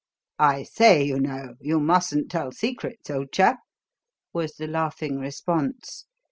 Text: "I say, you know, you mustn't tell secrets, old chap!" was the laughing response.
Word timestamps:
"I 0.39 0.63
say, 0.63 1.03
you 1.03 1.19
know, 1.19 1.53
you 1.59 1.79
mustn't 1.79 2.31
tell 2.31 2.51
secrets, 2.51 3.11
old 3.11 3.31
chap!" 3.31 3.59
was 4.33 4.55
the 4.55 4.65
laughing 4.65 5.19
response. 5.19 6.07